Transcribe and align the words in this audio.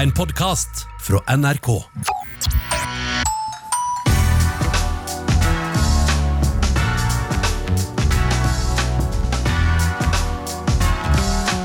En 0.00 0.12
podkast 0.12 0.86
fra 1.00 1.36
NRK. 1.36 1.66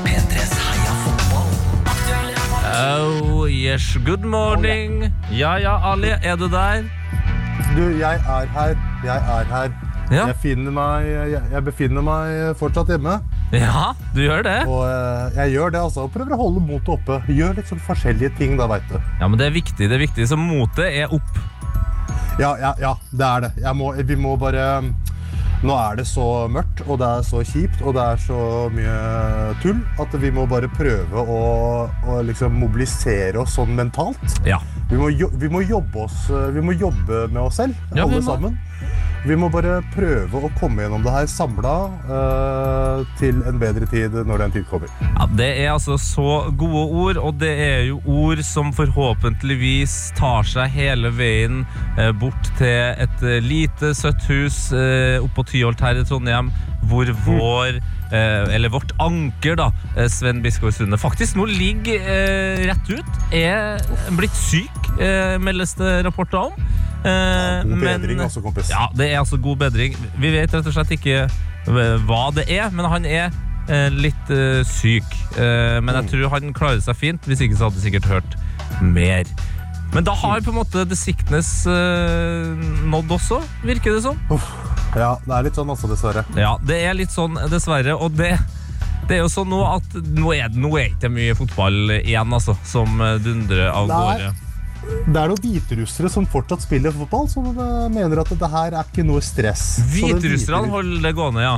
P3s 0.04 0.52
Heia 0.66 0.92
fotball. 1.04 1.48
Oh 2.76 3.46
yes, 3.50 3.96
good 4.04 4.24
morning. 4.24 5.12
Ja 5.30 5.58
ja, 5.58 5.80
Ali, 5.92 6.08
er 6.22 6.36
du 6.36 6.48
der? 6.48 6.84
Du, 7.76 7.88
jeg 7.98 8.14
er 8.14 8.46
her. 8.52 8.76
Jeg 9.04 9.16
er 9.16 9.44
her. 9.44 9.70
Ja. 10.10 10.26
Jeg, 10.26 10.36
finner 10.42 10.70
meg, 10.70 11.08
jeg, 11.08 11.42
jeg 11.52 11.64
befinner 11.64 12.04
meg 12.04 12.56
fortsatt 12.60 12.92
hjemme. 12.92 13.16
Ja, 13.54 13.92
du 14.14 14.22
gjør 14.24 14.42
det? 14.42 14.56
Og 14.66 14.82
eh, 14.88 15.36
jeg 15.38 15.52
gjør 15.54 15.70
det, 15.74 15.80
altså. 15.86 16.06
Og 16.08 16.14
prøver 16.14 16.34
å 16.34 16.40
holde 16.40 16.62
motet 16.66 16.88
oppe. 16.96 17.20
Gjør 17.30 17.54
litt 17.60 17.68
sånn 17.70 17.82
forskjellige 17.86 18.32
ting, 18.40 18.56
da, 18.58 18.66
veit 18.70 18.86
du. 18.90 18.96
Ja, 19.20 19.28
men 19.28 19.38
det 19.38 19.46
er 19.50 19.54
viktig. 19.54 19.86
det 19.86 19.94
er 19.94 20.02
viktig, 20.02 20.26
Så 20.28 20.38
motet 20.40 20.88
er 20.90 21.12
opp. 21.14 21.38
Ja, 22.40 22.56
ja, 22.60 22.74
ja, 22.82 22.96
det 23.16 23.26
er 23.26 23.44
det. 23.46 23.52
Jeg 23.62 23.76
må, 23.78 23.92
vi 23.96 24.16
må 24.20 24.34
bare 24.36 24.82
Nå 25.64 25.72
er 25.72 25.96
det 25.96 26.04
så 26.04 26.44
mørkt, 26.52 26.82
og 26.84 26.98
det 27.00 27.06
er 27.08 27.22
så 27.24 27.40
kjipt, 27.48 27.78
og 27.80 27.94
det 27.96 28.02
er 28.04 28.18
så 28.20 28.40
mye 28.74 28.96
tull 29.62 29.78
at 30.04 30.12
vi 30.20 30.28
må 30.36 30.44
bare 30.50 30.68
prøve 30.68 31.22
å, 31.24 31.38
å 31.88 32.18
liksom 32.28 32.58
mobilisere 32.60 33.40
oss 33.40 33.54
sånn 33.56 33.72
mentalt. 33.78 34.36
Ja. 34.44 34.58
Vi 34.90 35.00
må, 35.00 35.08
jo, 35.16 35.30
vi 35.40 35.48
må, 35.48 35.62
jobbe, 35.64 36.04
oss, 36.04 36.26
vi 36.52 36.60
må 36.62 36.76
jobbe 36.76 37.24
med 37.32 37.40
oss 37.46 37.56
selv, 37.62 37.72
Ja, 37.96 38.04
vi 38.04 38.04
alle 38.04 38.20
må. 38.20 38.26
sammen. 38.28 38.58
Vi 39.26 39.34
må 39.38 39.48
bare 39.50 39.80
prøve 39.94 40.38
å 40.44 40.50
komme 40.60 40.84
gjennom 40.84 41.02
det 41.02 41.10
her 41.14 41.26
samla 41.30 41.72
eh, 42.06 43.00
til 43.18 43.40
en 43.48 43.56
bedre 43.58 43.88
tid 43.90 44.14
når 44.28 44.44
den 44.44 44.54
tid 44.58 44.66
kommer. 44.70 44.92
ja. 45.02 45.26
Det 45.36 45.48
er 45.64 45.72
altså 45.72 45.96
så 46.00 46.36
gode 46.56 46.84
ord, 47.00 47.18
og 47.18 47.40
det 47.40 47.50
er 47.64 47.80
jo 47.88 47.98
ord 48.06 48.42
som 48.46 48.70
forhåpentligvis 48.76 49.96
tar 50.18 50.46
seg 50.46 50.70
hele 50.76 51.10
veien 51.16 51.64
eh, 51.98 52.12
bort 52.16 52.52
til 52.60 52.94
et 53.02 53.26
eh, 53.26 53.40
lite, 53.42 53.90
søtt 53.98 54.28
hus 54.30 54.68
eh, 54.76 55.18
oppå 55.24 55.44
Tyholt 55.50 55.82
her 55.82 55.98
i 55.98 56.06
Trondheim, 56.06 56.52
hvor 56.86 57.10
vår 57.26 57.80
eh, 57.80 58.54
eller 58.54 58.70
vårt 58.72 58.94
anker, 59.02 59.58
da, 59.58 59.72
eh, 59.96 60.06
Sven 60.12 60.38
Biskår 60.44 60.70
Sunde, 60.76 61.00
faktisk 61.02 61.34
nå 61.40 61.48
ligger 61.50 61.98
eh, 61.98 62.64
rett 62.70 62.90
ut. 62.94 63.22
Er 63.34 63.82
blitt 64.16 64.38
syk, 64.38 64.82
eh, 65.02 65.34
meldes 65.42 65.74
det 65.80 65.98
rapporter 66.06 66.46
om. 66.46 66.68
Eh, 67.06 67.62
God 67.62 67.72
men- 67.78 68.02
bedring, 68.02 68.20
altså, 68.20 68.42
kompis. 68.42 68.70
Ja, 68.70 68.88
det 68.96 69.10
er 69.12 69.20
altså 69.20 69.38
god 69.42 69.60
bedring. 69.66 69.96
Vi 70.18 70.30
vet 70.34 70.54
rett 70.54 70.66
og 70.66 70.74
slett 70.74 70.94
ikke 70.96 71.18
eh, 71.26 71.98
hva 72.08 72.22
det 72.34 72.48
er, 72.50 72.70
men 72.74 72.88
han 72.90 73.06
er 73.06 73.28
eh, 73.68 73.88
litt 73.94 74.32
syk. 74.66 75.06
Men 75.36 75.94
jeg 76.00 76.10
tror 76.12 76.32
han 76.34 76.54
klarer 76.56 76.82
seg 76.82 76.96
fint, 76.98 77.28
hvis 77.28 77.44
ikke 77.44 77.58
så 77.58 77.68
hadde 77.68 77.78
vi 77.78 77.86
sikkert 77.90 78.10
hørt 78.10 78.36
mer. 78.82 79.28
Men 79.94 80.04
da 80.04 80.16
har 80.18 80.42
på 80.42 80.50
en 80.50 80.58
måte 80.58 80.82
The 80.88 80.96
Sickness 80.98 81.64
nådd 81.66 83.12
også, 83.14 83.38
virker 83.62 83.94
det 83.94 84.02
som. 84.02 84.18
Ja, 84.96 85.12
det 85.22 85.34
er 85.36 85.46
litt 85.46 85.58
sånn 85.58 85.70
også, 85.70 85.90
dessverre. 85.92 86.24
Ja, 86.36 86.56
det 86.66 86.80
er 86.88 86.96
litt 86.98 87.14
sånn, 87.14 87.38
dessverre. 87.52 87.94
Og 87.94 88.16
det, 88.18 88.32
det 89.06 89.18
er 89.18 89.22
jo 89.22 89.30
sånn 89.30 89.50
nå 89.52 89.60
at 89.68 89.94
nå 89.94 90.32
er 90.34 90.50
det 90.50 90.58
nå 90.62 90.72
er 90.80 90.90
ikke 90.90 91.12
mye 91.12 91.36
fotball 91.38 91.94
igjen, 92.00 92.34
altså, 92.34 92.56
som 92.66 92.98
dundrer 93.22 93.70
av 93.70 93.86
Nei. 93.92 94.00
gårde. 94.00 94.34
Det 95.06 95.16
er 95.20 95.30
noen 95.30 95.42
hviterussere 95.42 96.10
som 96.10 96.26
fortsatt 96.30 96.62
spiller 96.66 96.92
fotball, 96.94 97.28
som 97.30 97.46
eh, 97.52 97.86
mener 97.94 98.20
at 98.22 98.30
det 98.38 98.50
her 98.52 98.74
er 98.76 98.84
ikke 98.90 99.04
noe 99.06 99.22
stress. 99.24 99.78
Hviterusserne 99.94 100.66
hvite- 100.66 100.70
holder 100.76 101.02
det 101.08 101.14
gående, 101.18 101.42
ja. 101.46 101.56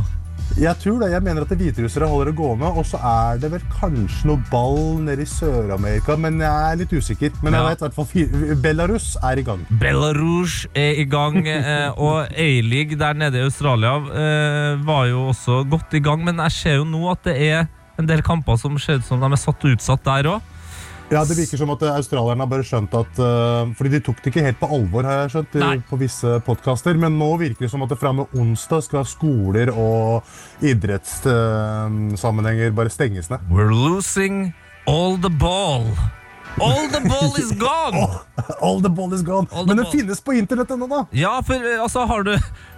Jeg 0.59 0.79
tror 0.81 1.03
det. 1.03 1.11
Jeg 1.13 1.23
mener 1.23 1.45
at 1.45 1.51
hviterussere 1.61 2.07
holder 2.09 2.31
det 2.31 2.37
gående, 2.39 2.71
og 2.81 2.87
så 2.89 2.97
er 3.05 3.39
det 3.43 3.51
vel 3.53 3.65
kanskje 3.75 4.27
noe 4.31 4.41
ball 4.51 4.79
nede 5.05 5.23
i 5.23 5.29
Sør-Amerika, 5.29 6.17
men 6.19 6.39
jeg 6.41 6.73
er 6.73 6.79
litt 6.81 6.95
usikker. 6.97 7.35
Men 7.45 7.53
jeg 7.53 7.63
Ja. 7.63 7.69
vet 7.69 7.83
i 7.83 7.85
hvert 7.85 7.95
fall 7.99 8.57
Belarus 8.63 9.17
er 9.23 9.39
i 9.39 9.45
gang. 9.45 9.67
Belarus 9.83 10.67
er 10.75 10.95
i 11.03 11.05
gang, 11.05 11.47
eh, 11.53 11.91
og 12.01 12.33
A-league 12.33 12.97
der 12.99 13.13
nede 13.15 13.39
i 13.43 13.45
Australia 13.45 13.97
eh, 14.09 14.77
var 14.89 15.05
jo 15.11 15.29
også 15.35 15.69
godt 15.69 15.93
i 15.95 16.01
gang, 16.01 16.25
men 16.25 16.37
jeg 16.47 16.53
ser 16.53 16.77
jo 16.81 16.85
nå 16.89 17.11
at 17.13 17.23
det 17.29 17.37
er 17.53 17.69
en 17.99 18.07
del 18.09 18.23
kamper 18.23 18.57
som 18.57 18.79
ser 18.79 19.01
ut 19.03 19.05
som 19.05 19.21
de 19.21 19.27
er 19.31 19.37
satt 19.43 19.65
og 19.65 19.75
utsatt 19.77 20.05
der 20.07 20.31
òg. 20.33 20.41
Ja, 21.11 21.25
Det 21.25 21.35
virker 21.39 21.57
som 21.57 21.71
at 21.73 21.83
eh, 21.83 21.95
australierne 21.97 22.41
har 22.45 22.49
bare 22.51 22.63
skjønt 22.69 22.93
at 22.99 23.19
uh, 23.23 23.71
Fordi 23.79 23.91
de 23.95 24.01
tok 24.05 24.19
det 24.21 24.29
ikke 24.33 24.43
helt 24.45 24.59
på 24.61 24.69
alvor, 24.77 25.03
har 25.09 25.15
jeg 25.23 25.31
skjønt, 25.33 25.53
i- 25.57 25.63
Nei. 25.63 25.79
på 25.89 25.97
visse 26.03 26.29
podkaster. 26.45 26.95
Men 27.01 27.17
nå 27.19 27.31
virker 27.41 27.61
det 27.65 27.71
som 27.73 27.83
at 27.87 27.91
det 27.95 27.99
fra 28.01 28.11
og 28.13 28.17
med 28.21 28.27
onsdag 28.37 28.81
skal 28.85 29.05
skoler 29.09 29.69
og 29.73 30.23
idrettssammenhenger 30.61 32.71
bare 32.77 32.91
stenges 32.93 33.31
ned. 33.33 33.41
We're 33.51 33.73
losing 33.73 34.53
all 34.87 35.17
the 35.17 35.31
ball. 35.33 35.87
All 36.61 36.89
the 36.91 37.01
ball 37.07 37.37
is 37.39 37.53
gone! 37.53 38.19
All 38.61 38.81
the 38.83 38.89
ball 38.91 39.13
is 39.15 39.23
gone. 39.23 39.47
All 39.53 39.65
Men 39.67 39.77
det 39.79 39.87
finnes 39.93 40.19
på 40.21 40.33
internett 40.35 40.71
ennå, 40.75 40.89
da! 40.91 41.05
Ja, 41.15 41.37
for 41.47 41.55
eh, 41.55 41.79
altså 41.83 42.03
har 42.09 42.23
du 42.27 42.33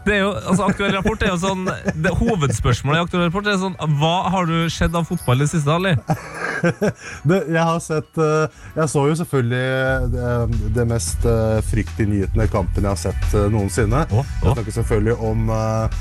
det 0.07 0.15
er 0.17 0.23
jo, 0.23 0.31
altså 0.33 0.67
Aktuell 0.71 0.95
rapport 0.97 1.23
er 1.25 1.33
jo 1.35 1.39
sånn 1.43 1.67
det, 1.69 2.13
Hovedspørsmålet 2.17 3.01
i 3.01 3.05
Aktuell 3.05 3.27
rapport 3.27 3.49
er 3.51 3.59
sånn 3.61 3.77
Hva 4.01 4.15
har 4.33 4.49
du 4.49 4.57
sett 4.73 4.97
av 4.97 5.05
fotball 5.09 5.43
i 5.43 5.47
det 5.47 5.53
siste, 5.53 5.75
Ali? 5.75 5.97
Det, 7.29 7.39
jeg 7.49 7.65
har 7.65 7.79
sett 7.81 8.21
eh, 8.21 8.63
Jeg 8.77 8.93
så 8.93 9.05
jo 9.09 9.17
selvfølgelig 9.17 10.11
det, 10.13 10.33
det 10.77 10.87
mest 10.89 11.25
uh, 11.29 11.61
fryktinngytende 11.71 12.47
kampen 12.53 12.85
jeg 12.85 12.91
har 12.91 13.01
sett 13.01 13.37
eh, 13.37 13.47
noensinne. 13.53 14.03
Oh, 14.11 14.21
oh. 14.21 14.31
Jeg 14.45 14.57
snakker 14.59 14.77
selvfølgelig 14.77 15.17
om 15.31 15.53
eh, 15.55 16.01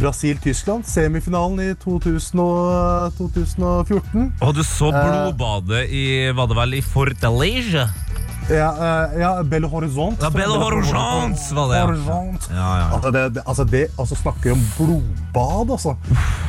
Brasil-Tyskland, 0.00 0.86
semifinalen 0.88 1.60
i 1.64 1.74
2000 1.80 2.42
og, 2.42 3.18
2014. 3.18 4.30
Og 4.40 4.54
du 4.56 4.62
så 4.66 4.90
blodbadet 4.94 5.86
i 5.94 6.04
Var 6.36 6.50
det 6.50 6.58
vel 6.58 6.78
i 6.80 6.84
Fortaleza? 6.84 7.88
Ja, 8.50 8.70
uh, 8.74 9.20
ja 9.20 9.30
Belo 9.46 9.68
Horizont. 9.70 10.18
Ja, 10.22 10.30
Belo 10.30 10.58
Horizont 10.58 11.38
var 11.54 11.68
det. 11.70 11.82
Horizont. 11.84 12.48
Ja, 12.50 12.68
ja. 12.80 12.86
Altså, 12.96 13.10
det, 13.10 13.22
det, 13.34 13.42
altså, 13.46 13.64
det 13.64 13.82
altså, 13.98 14.18
snakker 14.18 14.52
om 14.52 14.64
blodbad, 14.76 15.70
altså. 15.76 15.94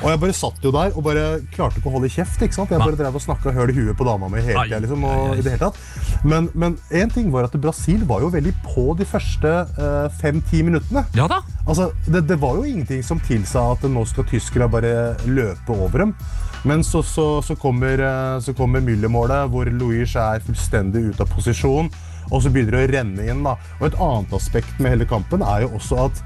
Og 0.02 0.08
jeg 0.10 0.22
bare 0.24 0.36
satt 0.36 0.66
jo 0.66 0.74
der 0.74 0.96
og 0.98 1.06
bare 1.06 1.26
klarte 1.54 1.78
ikke 1.78 1.92
å 1.92 1.96
holde 1.98 2.10
kjeft. 2.10 2.42
ikke 2.42 2.58
sant? 2.58 2.74
Jeg 2.74 2.82
bare 2.82 2.98
drev 2.98 3.20
og 3.20 3.24
snakka 3.24 3.54
høl 3.54 3.74
i 3.74 3.78
huet 3.78 3.98
på 3.98 4.08
dama 4.08 4.32
mi 4.32 4.42
hele 4.42 4.66
tida. 4.66 4.82
Liksom, 4.82 5.06
og 5.06 5.38
i 5.38 5.46
det 5.46 5.56
hele 5.56 5.70
tatt. 5.70 6.26
Men, 6.26 6.50
men 6.58 6.78
en 7.02 7.14
ting 7.14 7.30
var 7.34 7.50
at 7.50 7.58
Brasil 7.62 8.06
var 8.10 8.26
jo 8.26 8.32
veldig 8.34 8.56
på 8.66 8.88
de 8.98 9.08
første 9.08 9.56
uh, 9.78 10.08
fem-ti 10.22 10.64
minuttene. 10.66 11.06
ja 11.18 11.30
da. 11.30 11.44
Altså, 11.68 11.92
det, 12.08 12.26
det 12.30 12.42
var 12.42 12.58
jo 12.58 12.66
ingenting 12.66 13.06
som 13.06 13.22
tilsa 13.22 13.68
at 13.76 13.86
nå 13.86 14.06
skal 14.10 14.26
tyskerne 14.32 14.72
bare 14.72 14.96
løpe 15.30 15.78
over 15.78 16.08
dem. 16.08 16.16
Men 16.64 16.84
så, 16.86 17.02
så, 17.04 17.42
så 17.42 17.56
kommer, 17.58 18.00
eh, 18.06 18.40
så 18.46 18.54
kommer 18.54 18.84
Müller-målet, 18.86 19.50
hvor 19.50 19.66
Luiz 19.66 20.16
er 20.16 20.44
fullstendig 20.46 21.08
ute 21.12 21.24
av 21.26 21.32
posisjon. 21.34 21.90
Og 22.32 22.44
så 22.44 22.52
begynner 22.54 22.78
det 22.78 22.84
å 22.86 22.92
renne 22.94 23.26
inn. 23.34 23.42
da. 23.44 23.56
Og 23.80 23.88
Et 23.90 23.98
annet 24.00 24.36
aspekt 24.38 24.78
med 24.80 24.94
hele 24.94 25.08
kampen 25.10 25.42
er 25.44 25.66
jo 25.66 25.72
også 25.80 26.06
at 26.06 26.22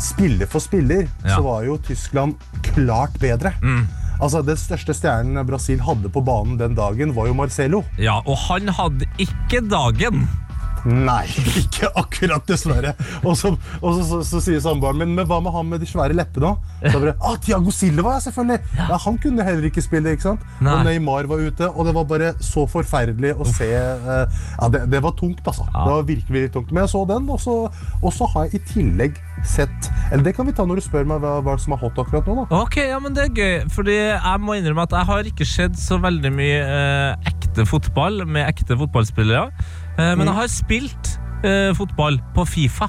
spiller 0.00 0.46
for 0.46 0.60
spiller 0.60 1.06
Ja. 1.24 1.36
så 1.38 1.42
var 1.42 1.64
jo 1.64 1.78
Tyskland 1.78 2.36
klart 2.74 3.16
bedre. 3.18 3.54
Altså, 4.20 4.42
Den 4.44 4.56
største 4.60 4.92
stjernen 4.92 5.46
Brasil 5.48 5.80
hadde 5.80 6.10
på 6.12 6.20
banen 6.22 6.58
den 6.60 6.74
dagen, 6.76 7.14
var 7.16 7.26
jo 7.26 7.34
Marcelo. 7.34 7.82
Ja, 7.98 8.18
og 8.26 8.36
han 8.50 8.68
hadde 8.68 9.08
ikke 9.18 9.62
dagen. 9.66 10.28
Nei, 10.88 11.24
ikke 11.60 11.90
akkurat, 11.98 12.44
dessverre. 12.48 12.94
Og 13.24 13.36
så, 13.38 13.52
og 13.80 13.98
så, 13.98 14.04
så, 14.08 14.20
så 14.26 14.42
sier 14.44 14.62
samboeren 14.64 15.00
min 15.02 15.14
men 15.16 15.28
hva 15.28 15.40
med 15.44 15.54
han 15.54 15.68
med 15.70 15.82
de 15.82 15.88
svære 15.88 16.16
leppene? 16.16 16.54
Så 16.80 16.94
bare, 16.96 17.14
ah, 17.26 17.36
Tiago 17.42 17.72
Silva, 17.74 18.16
selvfølgelig! 18.24 18.60
Ja. 18.78 18.98
Han 19.04 19.18
kunne 19.22 19.44
heller 19.46 19.68
ikke 19.68 19.84
spille. 19.84 20.14
ikke 20.16 20.28
sant? 20.30 20.44
Nei. 20.60 20.74
Og 20.74 20.86
Neymar 20.88 21.28
var 21.30 21.42
ute, 21.44 21.68
og 21.70 21.88
det 21.88 21.94
var 21.96 22.06
bare 22.10 22.32
så 22.44 22.66
forferdelig 22.70 23.34
å 23.36 23.46
se. 23.48 23.68
uh, 23.70 24.24
ja, 24.56 24.70
det, 24.72 24.84
det 24.92 25.02
var 25.04 25.16
tungt, 25.18 25.42
altså. 25.44 25.66
Det 25.70 25.86
var 25.92 26.06
virkelig, 26.08 26.36
virkelig 26.36 26.54
tungt. 26.54 26.72
Men 26.72 26.84
jeg 26.84 26.94
så 26.94 27.04
den, 27.08 27.28
og 27.30 27.40
så, 27.42 27.56
og 28.00 28.14
så 28.14 28.28
har 28.34 28.48
jeg 28.48 28.60
i 28.60 28.64
tillegg 28.74 29.20
sett 29.46 29.86
Eller 30.10 30.24
det 30.26 30.34
kan 30.36 30.44
vi 30.44 30.52
ta 30.52 30.66
når 30.68 30.80
du 30.80 30.84
spør 30.84 31.06
meg 31.08 31.22
hva, 31.22 31.38
hva 31.44 31.54
som 31.60 31.72
er 31.72 31.80
hot 31.80 31.96
akkurat 32.02 32.26
nå. 32.28 32.42
da. 32.42 32.60
Ok, 32.60 32.76
ja, 32.82 32.98
men 33.00 33.14
det 33.16 33.28
er 33.28 33.36
gøy. 33.36 33.54
Fordi 33.72 33.96
jeg 33.96 34.42
må 34.44 34.56
innrømme 34.58 34.84
at 34.84 34.96
jeg 34.98 35.08
har 35.10 35.30
ikke 35.30 35.46
sett 35.48 35.78
så 35.80 35.96
veldig 36.02 36.32
mye 36.34 36.58
eh, 36.60 37.30
ekte 37.30 37.64
fotball 37.68 38.24
med 38.28 38.44
ekte 38.48 38.76
fotballspillere. 38.80 39.48
Eh, 40.00 40.14
men 40.16 40.26
jeg 40.30 40.36
har 40.38 40.48
spilt 40.52 41.12
eh, 41.44 41.70
fotball 41.76 42.16
på 42.36 42.46
Fifa. 42.48 42.88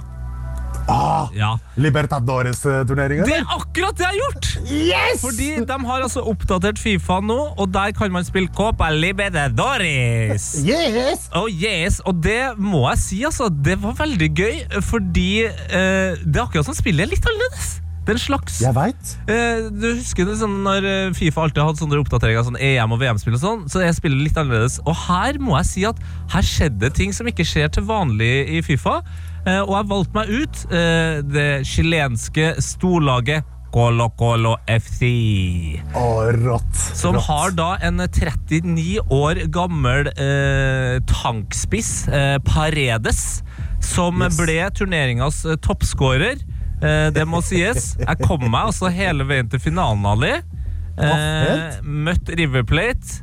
Ah, 0.89 1.27
Ja. 1.37 1.53
Libertadores-turneringa? 1.77 3.25
Det 3.27 3.35
er 3.37 3.45
akkurat 3.53 3.95
det 3.99 4.05
jeg 4.07 4.11
har 4.11 4.17
gjort! 4.17 4.47
Yes! 4.71 5.21
Fordi 5.21 5.49
de 5.69 5.77
har 5.87 6.01
altså 6.07 6.23
oppdatert 6.31 6.79
Fifa 6.81 7.19
nå, 7.23 7.37
og 7.57 7.69
der 7.73 7.93
kan 7.95 8.11
man 8.11 8.25
spille 8.27 8.49
Copa 8.55 8.89
Libertadores. 8.95 10.47
Yes! 10.71 11.29
Oh 11.37 11.47
yes, 11.51 11.99
Og 12.05 12.17
det 12.23 12.57
må 12.57 12.83
jeg 12.89 12.97
si, 13.03 13.21
altså. 13.27 13.49
Det 13.49 13.77
var 13.83 13.93
veldig 13.99 14.29
gøy, 14.35 14.57
fordi 14.81 15.29
eh, 15.45 16.17
det 16.25 16.35
er 16.35 16.43
akkurat 16.47 16.67
som 16.67 16.77
spillet 16.77 17.05
er 17.05 17.13
litt 17.13 17.27
annerledes. 17.29 17.77
Det 18.01 18.09
er 18.09 18.17
en 18.17 18.21
slags 18.23 18.55
Jeg 18.63 18.73
vet. 18.73 19.11
Eh, 19.29 19.67
du 19.69 19.87
husker 19.99 20.25
det 20.25 20.39
sånn 20.39 20.55
når 20.65 20.85
eh, 20.89 21.11
Fifa 21.13 21.43
alltid 21.45 21.61
hadde 21.61 21.81
sånne 21.83 21.99
oppdateringer 22.01 22.47
sånn 22.47 22.57
EM- 22.57 22.95
og 22.95 22.99
VM-spill 23.03 23.35
og 23.37 23.41
sånn, 23.43 23.61
så 23.69 23.83
jeg 23.83 23.93
spillet 23.99 24.23
litt 24.25 24.39
annerledes. 24.41 24.79
Og 24.89 24.95
her 25.05 25.37
må 25.39 25.53
jeg 25.59 25.69
si 25.69 25.85
at 25.85 26.01
her 26.33 26.41
skjedde 26.47 26.89
ting 26.97 27.13
som 27.13 27.29
ikke 27.29 27.45
skjer 27.45 27.69
til 27.77 27.85
vanlig 27.85 28.31
i 28.57 28.61
Fifa. 28.65 29.03
Eh, 29.45 29.61
og 29.61 29.75
jeg 29.77 29.89
valgte 29.93 30.17
meg 30.17 30.33
ut 30.33 30.63
eh, 30.73 31.21
det 31.29 31.49
chilenske 31.69 32.55
storlaget 32.61 33.45
Colo 33.71 34.09
Colo 34.19 34.57
FC. 34.67 35.05
Å, 35.95 36.07
rått. 36.41 36.73
Som 36.97 37.15
rått. 37.15 37.27
har 37.29 37.53
da 37.55 37.69
en 37.87 38.01
39 38.03 38.97
år 39.15 39.45
gammel 39.53 40.09
eh, 40.11 40.97
tankspiss, 41.07 41.93
eh, 42.11 42.35
Paredes, 42.49 43.43
som 43.79 44.19
Yes. 44.25 44.35
ble 44.41 44.57
turneringas 44.75 45.45
toppskårer. 45.63 46.41
Eh, 46.81 47.09
det 47.13 47.25
må 47.29 47.41
sies. 47.45 47.91
Jeg 48.01 48.17
kom 48.25 48.41
meg 48.49 48.71
altså 48.71 48.89
hele 48.93 49.25
veien 49.29 49.49
til 49.51 49.59
finalen, 49.61 50.05
Ali. 50.05 50.33
Eh, 51.01 51.77
møtt 51.83 52.29
River 52.37 52.63
Plate, 52.67 53.21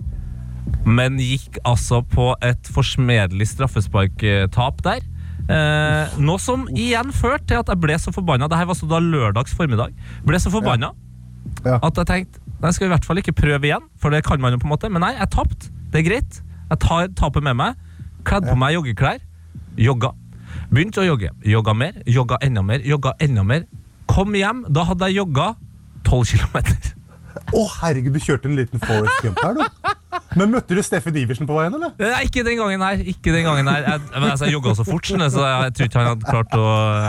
men 0.88 1.18
gikk 1.20 1.58
altså 1.68 2.00
på 2.06 2.30
et 2.44 2.70
forsmedelig 2.72 3.50
straffesparktap 3.52 4.82
der. 4.86 5.04
Eh, 5.48 6.16
noe 6.20 6.38
som 6.42 6.66
igjen 6.74 7.12
førte 7.16 7.46
til 7.52 7.60
at 7.62 7.70
jeg 7.72 7.80
ble 7.80 7.96
så 8.00 8.12
forbanna. 8.12 8.48
Dette 8.50 8.66
var 8.68 8.76
så 8.76 8.88
da 8.90 8.98
lørdags 9.00 9.54
formiddag. 9.56 9.94
Ble 10.26 10.40
så 10.42 10.52
forbanna 10.52 10.92
Ja. 11.64 11.78
at 11.82 11.96
jeg 11.96 12.06
tenkte 12.06 12.40
Nei, 12.60 12.72
skal 12.74 12.88
vi 12.88 12.90
i 12.90 12.96
hvert 12.96 13.04
fall 13.06 13.18
ikke 13.20 13.32
prøve 13.38 13.68
igjen, 13.68 13.84
for 14.02 14.10
det 14.10 14.24
kan 14.26 14.40
man 14.42 14.50
jo 14.50 14.58
på 14.58 14.66
en 14.66 14.72
måte. 14.72 14.88
Men 14.90 15.00
nei, 15.04 15.12
jeg 15.14 15.30
tapte. 15.30 15.68
Det 15.92 16.00
er 16.00 16.08
greit. 16.08 16.40
Jeg 16.72 16.78
tar 16.82 17.06
tapet 17.14 17.44
med 17.46 17.54
meg. 17.54 17.76
Kledde 18.26 18.50
på 18.50 18.56
meg 18.58 18.74
joggeklær. 18.74 19.20
Jogga. 19.78 20.10
Begynte 20.70 21.02
å 21.02 21.06
jogge. 21.06 21.32
Jogga 21.46 21.74
mer, 21.76 22.02
jogga 22.06 22.38
enda 22.44 22.62
mer, 22.62 22.84
jogga 22.86 23.14
enda 23.24 23.44
mer. 23.46 23.66
Kom 24.08 24.34
hjem, 24.36 24.64
da 24.72 24.84
hadde 24.88 25.10
jeg 25.10 25.20
jogga 25.22 25.52
12 26.08 26.34
km. 26.34 26.58
Å, 27.54 27.62
herregud, 27.80 28.16
du 28.16 28.22
kjørte 28.22 28.50
en 28.50 28.58
liten 28.58 28.82
Forest 28.82 29.24
her, 29.24 29.56
du. 29.56 29.94
Men 30.38 30.52
møtte 30.52 30.76
du 30.76 30.80
Steffen 30.84 31.16
Iversen 31.20 31.48
på 31.48 31.56
veien, 31.56 31.74
eller? 31.74 31.92
Nei, 32.00 32.22
ikke 32.28 32.44
den 32.46 32.56
gangen 32.60 32.82
her. 32.84 33.00
Ikke 33.12 33.32
den 33.34 33.44
gangen 33.44 33.68
her. 33.68 33.84
Jeg, 33.84 34.02
men 34.14 34.26
altså, 34.30 34.46
jeg 34.48 34.54
jogga 34.56 34.74
så 34.78 34.84
fort, 34.86 35.08
så 35.08 35.16
jeg 35.18 35.74
tror 35.76 35.88
ikke 35.88 35.98
han 36.00 36.08
hadde 36.12 36.28
klart 36.28 36.54
å 36.56 36.66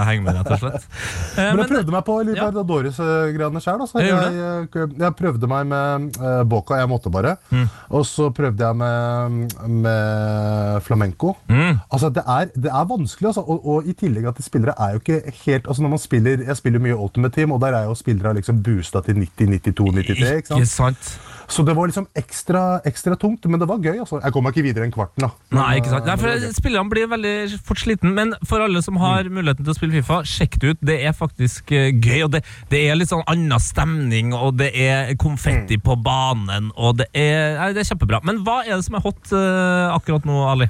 henge 0.09 0.25
med, 0.25 0.39
rett 0.39 0.51
og 0.55 0.63
slett. 0.63 0.87
Eh, 0.89 1.37
Men 1.37 1.45
jeg 1.47 1.57
men- 1.59 1.71
prøvde 1.71 1.95
meg 1.95 2.03
på 2.07 2.15
ja. 2.19 2.25
Libertadores-greiene 2.29 3.61
sjøl. 3.63 3.83
Altså. 3.85 4.03
Jeg 4.03 4.09
Jeg, 4.09 4.67
jeg, 4.75 4.89
jeg 4.99 5.15
prøvde 5.19 5.47
meg 5.51 5.67
med 5.69 6.19
uh, 6.19 6.43
Boca, 6.49 6.79
jeg 6.79 6.89
måtte 6.91 7.11
bare. 7.13 7.35
Mm. 7.51 7.67
Og 7.99 8.05
så 8.05 8.29
prøvde 8.35 8.65
jeg 8.65 8.75
med, 8.75 9.55
med 9.85 10.81
flamenco. 10.87 11.35
Mm. 11.47 11.79
Altså, 11.91 12.09
det 12.09 12.23
er, 12.27 12.51
det 12.55 12.71
er 12.71 12.85
vanskelig, 12.89 13.31
altså. 13.31 13.41
Og, 13.41 13.65
og 13.67 13.87
i 13.87 13.93
tillegg 13.93 14.27
at 14.31 14.37
de 14.37 14.43
spillere 14.45 14.75
er 14.79 14.95
jo 14.97 15.03
ikke 15.03 15.21
helt 15.45 15.67
altså 15.69 15.81
når 15.85 15.89
man 15.95 15.99
spiller, 16.01 16.43
Jeg 16.47 16.57
spiller 16.57 16.79
mye 16.83 16.95
Ultimate 16.95 17.35
Team, 17.35 17.51
og 17.51 17.61
der 17.61 17.75
er 17.77 17.83
jo 17.89 17.95
spillere 17.95 18.33
liksom 18.39 18.63
boosta 18.63 19.01
til 19.05 19.15
90, 19.23 19.59
92, 19.59 19.93
93. 19.95 20.31
Ikke 20.39 20.47
sant? 20.47 20.59
Ikke 20.59 20.71
sant? 20.73 21.19
Så 21.49 21.63
det 21.65 21.73
var 21.77 21.89
liksom 21.89 22.05
ekstra, 22.17 22.79
ekstra 22.85 23.15
tungt, 23.19 23.45
men 23.49 23.59
det 23.59 23.67
var 23.69 23.81
gøy. 23.81 23.97
altså. 23.99 24.19
Jeg 24.21 24.33
kom 24.35 24.45
meg 24.45 24.53
ikke 24.53 24.67
videre 24.67 24.85
enn 24.85 24.93
kvarten. 24.93 25.25
da. 25.25 25.29
Nei, 25.57 25.79
ikke 25.79 25.93
sant. 25.93 26.05
Nei, 26.05 26.17
for. 26.21 26.47
Spillerne 26.59 26.91
blir 26.91 27.09
veldig 27.09 27.35
fort 27.65 27.81
sliten, 27.81 28.13
men 28.17 28.35
for 28.47 28.63
alle 28.65 28.83
som 28.85 28.99
har 29.01 29.29
muligheten 29.29 29.65
til 29.65 29.73
å 29.73 29.77
spille 29.77 29.97
Fifa, 29.97 30.21
sjekk 30.27 30.59
det 30.61 30.73
ut. 30.73 30.83
Det 30.91 30.99
er 31.09 31.15
faktisk 31.17 31.73
eh, 31.75 31.89
gøy, 31.95 32.27
og 32.27 32.33
det, 32.35 32.43
det 32.69 32.83
er 32.85 32.99
litt 32.99 33.11
sånn 33.11 33.25
annen 33.29 33.63
stemning, 33.63 34.33
og 34.37 34.59
det 34.61 34.69
er 34.77 35.15
konfetti 35.19 35.79
på 35.81 35.97
banen, 36.05 36.69
og 36.77 36.99
det 37.01 37.09
er, 37.17 37.57
nei, 37.57 37.71
det 37.73 37.83
er 37.83 37.91
kjempebra. 37.93 38.21
Men 38.27 38.43
hva 38.45 38.61
er 38.65 38.75
det 38.75 38.85
som 38.85 38.99
er 38.99 39.05
hot 39.05 39.33
uh, 39.33 39.95
akkurat 39.95 40.27
nå, 40.29 40.43
Ali? 40.49 40.69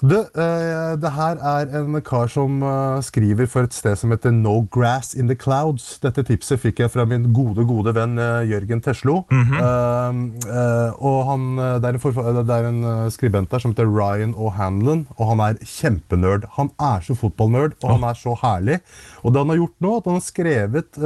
Det, 0.00 0.20
uh, 0.32 0.94
det 0.96 1.10
her 1.12 1.40
er 1.44 1.74
en 1.76 1.98
kar 2.00 2.30
som 2.32 2.62
uh, 2.64 3.00
skriver 3.04 3.48
for 3.50 3.68
et 3.68 3.74
sted 3.76 3.98
som 4.00 4.14
heter 4.14 4.32
No 4.32 4.62
Grass 4.72 5.12
in 5.12 5.28
the 5.28 5.36
Clouds. 5.36 5.98
Dette 6.00 6.24
tipset 6.24 6.62
fikk 6.62 6.80
jeg 6.80 6.92
fra 6.94 7.04
min 7.08 7.26
gode 7.36 7.66
gode 7.68 7.92
venn 7.96 8.16
uh, 8.16 8.40
Jørgen 8.48 8.80
Teslo. 8.80 9.18
Eh, 9.30 10.20
eh, 10.48 11.02
og 11.04 11.18
han, 11.28 11.44
det 11.82 11.90
er 11.90 11.98
en, 11.98 12.40
det 12.46 12.56
er 12.56 12.68
en 12.70 13.10
skribent 13.12 13.50
der 13.52 13.62
som 13.62 13.74
heter 13.74 13.88
Ryan 13.88 14.32
O'Hanlon, 14.32 15.04
og 15.18 15.34
han 15.34 15.44
er 15.44 15.60
kjempenerd. 15.60 16.48
Han 16.56 16.72
er 16.80 17.04
så 17.04 17.16
fotballnerd, 17.18 17.76
og 17.82 17.96
han 17.98 18.08
er 18.08 18.16
så 18.16 18.34
herlig. 18.40 18.80
Og 19.20 19.34
det 19.34 19.44
han 19.44 19.52
har 19.52 19.60
gjort 19.60 19.76
nå, 19.84 19.94
at 19.98 20.08
han 20.08 20.18
har 20.18 20.26
skrevet 20.26 21.00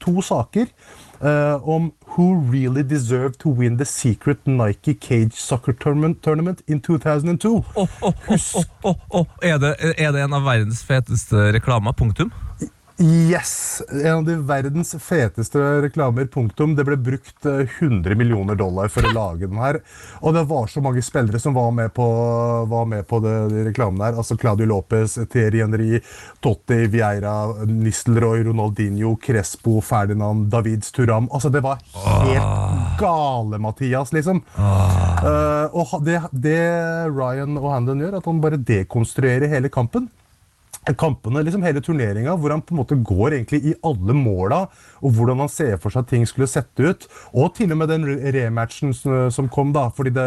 to 0.00 0.24
saker. 0.24 0.70
Eh, 1.20 1.68
om 1.68 1.92
who 2.16 2.40
really 2.52 2.82
deserved 2.82 3.38
to 3.38 3.50
win 3.50 3.78
the 3.78 3.84
secret 3.84 4.46
Nike 4.46 4.94
Cage 4.94 5.32
Soccer 5.32 5.72
Tournament, 5.72 6.60
in 6.66 6.80
2002. 6.80 7.64
Åh, 7.74 7.88
åh, 8.00 8.14
åh, 8.28 8.38
åh, 8.54 8.64
åh, 8.82 8.96
åh. 9.08 9.26
Er, 9.42 9.58
det, 9.58 9.74
er 9.98 10.12
det 10.12 10.22
en 10.22 10.34
av 10.34 10.44
verdens 10.44 10.82
feteste 10.84 11.52
reklamer? 11.52 11.92
Punktum? 11.92 12.32
Yes! 13.00 13.82
En 14.04 14.14
av 14.14 14.24
de 14.24 14.34
verdens 14.36 14.94
feteste 15.00 15.58
reklamer. 15.80 16.26
Punktum. 16.26 16.74
Det 16.76 16.84
ble 16.84 16.98
brukt 17.00 17.46
eh, 17.48 17.62
100 17.78 18.12
millioner 18.14 18.58
dollar 18.60 18.90
for 18.92 19.08
å 19.08 19.12
lage 19.16 19.48
den 19.48 19.56
her. 19.56 19.78
Og 20.20 20.36
det 20.36 20.42
var 20.50 20.68
så 20.68 20.82
mange 20.84 21.00
spillere 21.00 21.40
som 21.40 21.56
var 21.56 21.70
med 21.72 21.94
på, 21.96 22.04
var 22.68 22.84
med 22.90 23.08
på 23.08 23.22
det, 23.24 23.32
de 23.54 23.64
reklamene 23.70 24.10
her. 24.10 24.20
Altså 24.20 24.36
Claudio 24.36 24.68
Lopez, 24.68 25.16
Thierry 25.32 25.64
Henry, 25.64 26.02
Totti, 26.44 26.82
Vieira, 26.92 27.34
Nistelrooy, 27.64 28.44
Ronaldinho, 28.50 29.14
Crespo, 29.24 29.80
Ferdinand, 29.80 30.50
Davids 30.52 30.92
Turam. 30.92 31.32
Altså, 31.32 31.48
det 31.48 31.64
var 31.64 31.80
helt 32.28 33.00
gale, 33.00 33.64
Mathias, 33.64 34.12
liksom. 34.12 34.44
Uh, 34.60 35.72
og 35.72 36.02
det, 36.04 36.20
det 36.36 36.60
Ryan 37.08 37.56
og 37.56 37.72
Handon 37.72 38.04
gjør, 38.04 38.20
at 38.20 38.28
han 38.28 38.44
bare 38.44 38.60
dekonstruerer 38.60 39.48
hele 39.48 39.72
kampen 39.72 40.12
kampene, 40.96 41.42
liksom 41.44 41.62
hele 41.62 41.80
turneringa, 41.84 42.32
hvor 42.40 42.50
han 42.54 42.62
på 42.64 42.72
en 42.74 42.78
måte 42.80 42.96
går 43.04 43.36
egentlig 43.36 43.60
i 43.68 43.74
alle 43.86 44.14
måla, 44.16 44.62
og 45.04 45.12
hvordan 45.14 45.42
han 45.44 45.50
ser 45.52 45.76
for 45.80 45.92
seg 45.92 46.06
at 46.06 46.08
ting 46.14 46.24
skulle 46.26 46.48
sette 46.48 46.80
ut. 46.88 47.04
Og 47.36 47.52
til 47.58 47.70
og 47.74 47.78
med 47.82 47.90
den 47.92 48.06
rematchen 48.34 48.94
som 48.96 49.48
kom, 49.52 49.74
da. 49.76 49.88
fordi 49.94 50.10
det, 50.16 50.26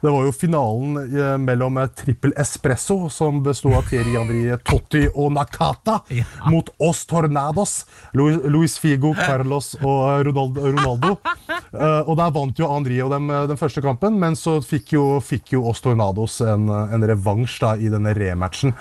det 0.00 0.10
var 0.12 0.24
jo 0.26 0.32
finalen 0.34 0.96
eh, 1.04 1.36
mellom 1.40 1.78
eh, 1.82 1.90
Trippel 2.00 2.32
Espresso, 2.40 3.10
som 3.12 3.42
besto 3.44 3.74
av 3.76 3.86
Thierry 3.90 4.16
Henry, 4.16 4.42
Totti 4.66 5.04
og 5.14 5.32
Nakata, 5.36 6.00
Ja. 6.10 6.24
mot 6.50 6.70
Os 6.80 7.04
Tornados. 7.06 7.84
Luis, 8.16 8.78
Figo, 8.80 9.12
Carlos 9.14 9.74
og 9.82 10.26
Ronaldo. 10.26 10.66
Ronaldo. 10.72 11.16
Eh, 11.70 12.02
og 12.10 12.16
der 12.18 12.32
vant 12.34 12.58
jo 12.58 12.66
Andri 12.66 12.96
og 13.02 13.12
dem 13.12 13.28
eh, 13.30 13.44
den 13.46 13.58
første 13.58 13.78
kampen, 13.84 14.16
men 14.18 14.34
så 14.38 14.56
fikk 14.64 14.90
jo, 14.96 15.04
fikk 15.22 15.52
jo 15.54 15.60
Os 15.70 15.78
Tornados 15.84 16.40
en, 16.42 16.64
eh, 16.66 16.94
en 16.96 17.04
revansj 17.06 17.60
da, 17.62 17.70
i 17.78 17.90
denne 17.92 18.10
rematchen. 18.16 18.72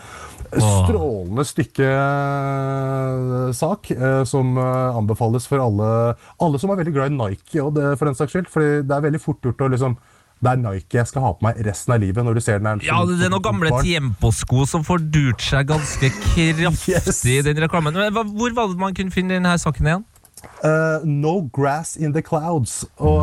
Strålende 0.50 1.44
stykke 1.46 1.88
eh, 1.90 3.51
sak 3.54 3.92
eh, 3.92 4.24
som 4.30 4.57
eh, 4.57 4.98
anbefales 4.98 5.46
for 5.50 5.62
alle, 5.63 5.90
alle 6.42 6.60
som 6.62 6.72
er 6.74 6.80
veldig 6.81 6.94
glad 6.96 7.12
i 7.13 7.18
Nike. 7.19 7.62
Det, 7.75 7.92
for 8.00 8.10
den 8.10 8.18
saks 8.18 8.34
skyld, 8.36 8.50
fordi 8.51 8.80
det 8.88 8.96
er 8.98 9.06
veldig 9.06 9.22
fort 9.24 9.46
gjort 9.46 9.62
å 9.68 9.69
liksom 9.75 9.98
det 10.40 10.54
er 10.54 10.60
Nike 10.62 10.96
jeg 11.01 11.07
skal 11.10 11.24
ha 11.25 11.30
på 11.36 11.44
meg 11.44 11.57
resten 11.68 11.92
av 11.92 12.00
livet. 12.00 12.24
når 12.24 12.38
du 12.38 12.40
ser 12.40 12.62
den 12.62 12.69
her 12.69 12.84
Ja, 12.88 13.01
det 13.04 13.25
er 13.28 13.31
noen 13.34 13.44
gamle. 13.44 13.74
Tiempo-sko 13.84 14.63
som 14.72 14.86
får 14.88 15.01
durt 15.12 15.44
seg 15.44 15.68
ganske 15.68 16.10
kraftig 16.31 16.94
Yes. 16.96 17.19
i 17.28 17.42
den 17.44 17.60
reklamen. 17.60 17.94
Men 18.00 18.13
Hvor 18.38 18.56
var 18.56 18.69
det 18.72 18.80
man 18.80 18.96
kunne 18.96 19.12
finne 19.12 19.36
denne 19.36 19.57
saken 19.60 19.90
igjen? 19.92 20.06
Uh, 20.63 21.04
no 21.04 21.42
grass 21.51 21.98
in 22.00 22.13
the 22.16 22.24
clouds. 22.24 22.86
Og, 23.04 23.19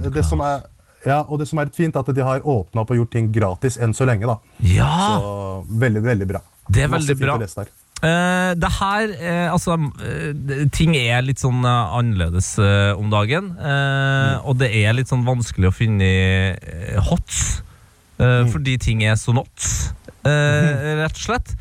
no 0.00 0.08
det 0.16 0.24
som 0.24 0.40
er, 0.40 0.64
ja, 1.04 1.20
og 1.28 1.42
det 1.42 1.50
som 1.50 1.60
er 1.60 1.68
fint, 1.76 1.92
er 1.92 2.00
at 2.00 2.16
de 2.16 2.24
har 2.24 2.40
åpna 2.40 2.80
opp 2.80 2.94
og 2.96 3.02
gjort 3.02 3.12
ting 3.12 3.28
gratis 3.34 3.76
enn 3.76 3.92
så 3.92 4.08
lenge. 4.08 4.24
da. 4.24 4.38
Ja, 4.64 4.88
Så 5.20 5.66
veldig, 5.68 6.00
veldig 6.08 6.30
bra. 6.32 6.40
Det 6.68 6.84
er 6.84 6.92
veldig 6.92 7.16
bra. 7.20 7.38
Eh, 8.04 8.52
det 8.58 8.70
her 8.74 9.12
uh, 9.16 9.52
Altså, 9.54 9.76
uh, 9.78 10.64
ting 10.74 10.96
er 10.98 11.24
litt 11.24 11.40
sånn 11.40 11.64
annerledes 11.64 12.54
om 12.98 13.12
dagen. 13.12 13.52
Mm. 13.58 14.44
Og 14.48 14.58
det 14.60 14.70
er 14.82 14.96
litt 14.96 15.12
sånn 15.12 15.24
vanskelig 15.26 15.70
å 15.70 15.74
finne 15.74 16.08
uh, 16.56 16.98
hots, 17.08 17.62
mm. 18.18 18.50
fordi 18.52 18.76
ting 18.82 19.04
er 19.06 19.16
så 19.20 19.34
nots, 19.36 19.94
eh, 20.26 20.98
rett 21.02 21.16
og 21.16 21.22
slett. 21.22 21.54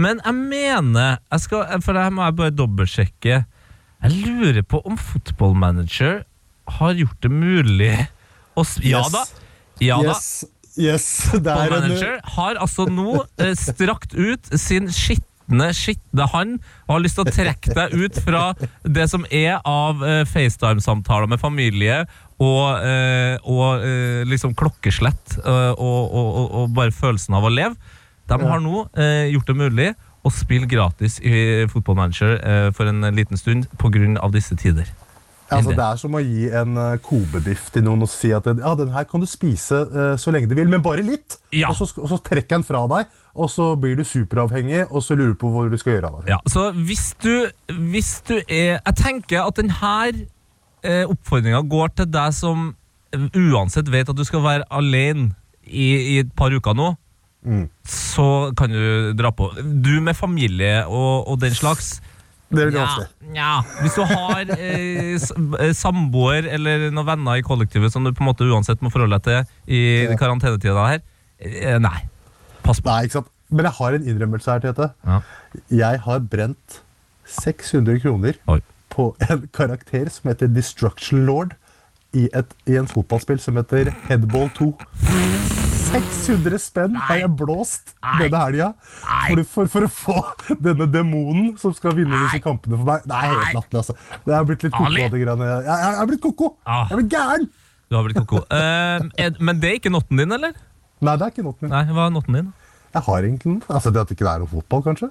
Men 0.00 0.22
jeg 0.24 0.36
mener 0.38 1.18
jeg 1.18 1.44
skal, 1.44 1.80
For 1.84 1.96
det 1.96 2.06
her 2.06 2.14
må 2.14 2.24
jeg 2.24 2.38
bare 2.38 2.54
dobbeltsjekke. 2.56 3.42
Jeg 4.00 4.22
lurer 4.24 4.62
på 4.64 4.80
om 4.88 4.96
Football 4.96 5.58
Manager 5.60 6.22
har 6.78 6.96
gjort 6.96 7.20
det 7.20 7.32
mulig 7.34 7.92
å 8.56 8.64
Ja 8.86 9.02
Yes. 9.02 9.12
da. 9.12 9.24
Ja 9.84 9.98
da. 10.04 10.14
Yes. 10.78 11.30
Det 11.32 11.50
er 11.50 11.66
en, 11.66 11.74
Manager 11.74 12.20
har 12.36 12.60
altså 12.60 12.86
nå 12.90 13.24
eh, 13.40 13.54
strakt 13.58 14.14
ut 14.14 14.50
sin 14.58 14.90
skitne, 14.94 15.70
skitne 15.74 16.26
hand 16.30 16.58
og 16.86 16.94
har 16.94 17.02
lyst 17.04 17.18
til 17.18 17.26
å 17.26 17.34
trekke 17.34 17.74
deg 17.74 17.96
ut 17.98 18.20
fra 18.22 18.42
det 18.84 19.08
som 19.10 19.26
er 19.34 19.58
av 19.66 20.04
eh, 20.06 20.22
FaceTime-samtaler 20.30 21.30
med 21.30 21.42
familie 21.42 22.04
og, 22.40 22.78
eh, 22.86 23.34
og 23.42 23.82
eh, 23.86 24.22
liksom 24.30 24.54
klokkeslett 24.58 25.40
og, 25.42 26.14
og, 26.14 26.38
og, 26.46 26.70
bare 26.76 26.94
følelsen 26.94 27.36
av 27.36 27.48
å 27.48 27.52
leve. 27.52 27.74
De 28.30 28.38
har 28.38 28.62
nå 28.62 28.84
gjort 29.32 29.48
det 29.48 29.58
mulig 29.58 29.90
å 30.22 30.30
spille 30.30 30.68
gratis 30.70 31.16
i 31.24 31.66
Football 31.72 31.96
Manager 31.98 32.36
for 32.76 32.86
en 32.86 33.02
liten 33.16 33.40
stund 33.40 33.66
pga. 33.80 34.28
disse 34.30 34.54
tider. 34.54 34.86
Altså, 35.56 35.74
det 35.76 35.84
er 35.86 36.00
som 36.00 36.16
å 36.16 36.22
gi 36.22 36.48
en 36.60 36.78
uh, 36.78 36.98
kobebiff 37.02 37.68
til 37.74 37.84
noen 37.86 38.06
og 38.06 38.10
si 38.12 38.30
at 38.36 38.46
ja, 38.50 38.74
den 38.78 38.92
her 38.94 39.06
kan 39.10 39.22
du 39.22 39.28
spise 39.30 39.82
uh, 39.90 40.14
så 40.20 40.34
lenge 40.34 40.50
du 40.50 40.54
vil, 40.58 40.70
men 40.70 40.84
bare 40.84 41.04
litt. 41.06 41.40
Ja. 41.54 41.72
Og, 41.72 41.78
så, 41.78 41.88
og 42.00 42.10
så 42.12 42.20
trekker 42.24 42.58
den 42.58 42.66
fra 42.66 42.84
deg, 42.90 43.10
og 43.34 43.50
så 43.52 43.72
blir 43.80 43.98
du 43.98 44.04
superavhengig, 44.06 44.86
og 44.88 45.04
så 45.06 45.16
lurer 45.18 45.34
du 45.34 45.40
på 45.40 45.52
hva 45.52 45.66
du 45.70 45.78
skal 45.80 45.96
gjøre 45.96 46.10
av 46.10 46.20
det. 46.20 46.34
Ja, 46.34 46.40
så 46.50 46.70
hvis 46.76 47.12
du, 47.22 47.34
hvis 47.90 48.12
du 48.26 48.36
er 48.40 48.78
Jeg 48.80 48.94
tenker 48.98 49.46
at 49.46 49.58
denne 49.60 49.94
uh, 50.86 51.04
oppfordringa 51.10 51.62
går 51.70 51.94
til 52.00 52.10
deg 52.10 52.34
som 52.36 52.70
eh, 53.14 53.28
uansett 53.36 53.90
vet 53.92 54.10
at 54.10 54.16
du 54.16 54.24
skal 54.26 54.44
være 54.44 54.66
alene 54.70 55.32
i, 55.66 56.16
i 56.16 56.18
et 56.22 56.32
par 56.36 56.54
uker 56.54 56.76
nå. 56.76 56.92
Mm. 57.46 57.66
Så 57.88 58.52
kan 58.58 58.72
du 58.72 59.12
dra 59.16 59.32
på. 59.32 59.48
Du 59.56 60.00
med 60.04 60.16
familie 60.16 60.84
og, 60.86 61.28
og 61.28 61.40
den 61.40 61.54
slags, 61.56 61.98
Det 62.50 62.64
blir 62.66 62.74
Ja, 62.80 62.84
ofte. 62.84 63.08
ja. 63.34 63.62
Hvis 63.80 63.94
du 63.94 64.02
har 64.10 64.40
eh, 64.58 65.14
eh, 65.66 65.72
samboer 65.78 66.48
eller 66.50 66.88
noen 66.90 67.06
venner 67.06 67.38
i 67.38 67.42
kollektivet 67.46 67.92
som 67.94 68.02
du 68.04 68.10
på 68.12 68.24
en 68.24 68.30
måte 68.32 68.42
uansett 68.50 68.82
må 68.82 68.90
forholde 68.90 69.18
deg 69.20 69.22
til 69.22 69.74
i 69.76 69.82
Ja. 70.10 70.16
karantenetida 70.18 70.86
her, 70.88 71.00
eh, 71.40 71.78
nei. 71.78 72.08
Pass 72.64 72.80
på. 72.80 72.90
Nei, 72.90 73.04
ikke 73.06 73.12
sant? 73.20 73.30
Men 73.50 73.64
jeg 73.66 73.72
har 73.78 73.94
en 73.94 74.04
innrømmelse 74.06 74.50
her, 74.52 74.60
Tete. 74.60 74.90
Ja. 75.06 75.20
Jeg 75.70 76.00
har 76.00 76.18
brent 76.20 76.80
600 77.26 78.00
kroner 78.02 78.34
Oi. 78.48 78.60
på 78.90 79.14
en 79.30 79.48
karakter 79.54 80.10
som 80.10 80.30
heter 80.30 80.46
Destruction 80.52 81.24
Lord 81.26 81.54
i, 82.14 82.28
et, 82.34 82.46
i 82.66 82.74
en 82.76 82.86
fotballspill 82.90 83.38
som 83.38 83.54
heter 83.56 83.92
Headball 84.08 84.50
2. 84.58 84.72
600 85.90 86.58
spenn 86.62 86.94
har 86.94 87.18
jeg 87.18 87.30
blåst 87.34 87.96
denne 88.20 88.40
helga 88.44 88.68
for, 88.78 89.40
for, 89.42 89.70
for 89.72 89.86
å 89.86 89.90
få 89.90 90.54
denne 90.62 90.86
demonen 90.86 91.56
som 91.58 91.74
skal 91.74 91.96
vinne 91.98 92.20
disse 92.28 92.38
kampene 92.44 92.78
for 92.78 92.86
meg. 92.86 93.08
Det 93.10 93.16
er 93.16 93.32
helt 93.32 93.56
latterlig, 93.58 93.80
altså. 93.80 93.96
Det 94.26 94.36
er 94.36 94.46
blitt 94.46 94.66
litt 94.68 94.76
koko. 94.76 94.92
Jeg, 94.94 95.24
jeg, 95.26 95.64
jeg 95.66 95.90
er 95.90 96.10
blitt 96.12 96.22
koko! 96.22 96.50
Ah. 96.62 96.84
Jeg 96.86 96.94
er 96.94 97.00
blitt 97.02 97.16
gæren! 97.16 97.48
Du 97.90 97.98
har 97.98 98.06
blitt 98.06 98.20
koko. 98.22 98.44
uh, 98.54 99.42
men 99.42 99.62
det 99.62 99.72
er 99.72 99.80
ikke 99.80 99.90
notten 99.90 100.22
din, 100.22 100.36
eller? 100.38 100.54
Nei, 101.02 101.16
det 101.18 101.26
er 101.26 101.34
ikke 101.34 101.46
notten 101.48 101.66
min. 101.66 101.74
Nei, 101.74 101.82
hva 101.96 102.06
er 102.06 102.14
notten 102.14 102.38
din? 102.38 102.52
Jeg 102.94 103.06
har 103.08 103.26
egentlig 103.26 103.48
den. 103.50 103.60
Altså, 103.66 103.90
det 103.90 104.04
at 104.04 104.12
det 104.12 104.18
ikke 104.18 104.30
er 104.30 104.44
noe 104.44 104.52
fotball, 104.54 104.86
kanskje? 104.86 105.10